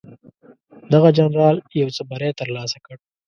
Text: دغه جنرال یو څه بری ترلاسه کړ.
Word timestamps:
دغه 0.93 1.09
جنرال 1.17 1.55
یو 1.81 1.89
څه 1.95 2.01
بری 2.09 2.29
ترلاسه 2.39 2.77
کړ. 2.85 2.95